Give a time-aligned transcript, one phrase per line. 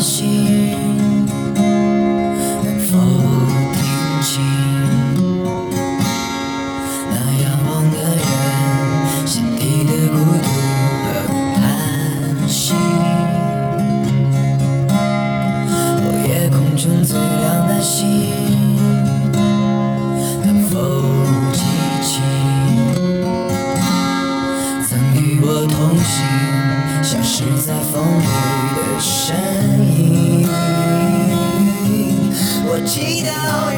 [0.00, 0.97] 心。
[27.60, 28.24] 在风雨
[28.76, 29.34] 的身
[29.98, 30.48] 影。
[32.64, 33.77] 我祈祷。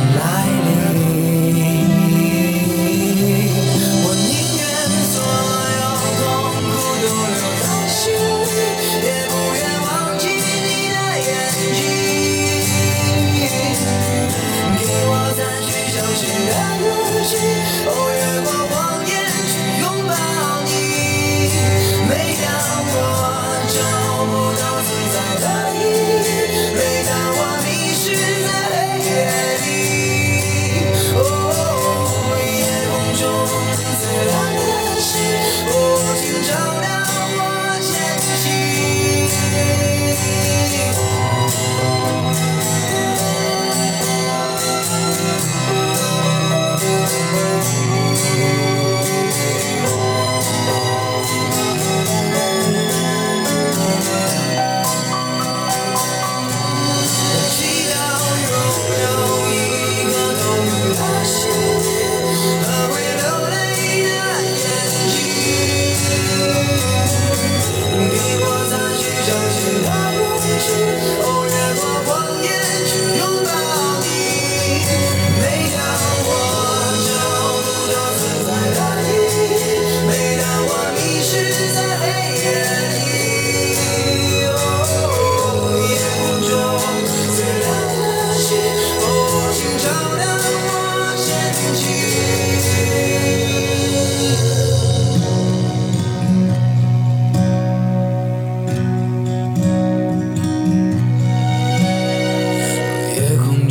[47.31, 47.90] Música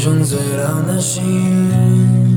[0.03, 2.29] 中最亮的星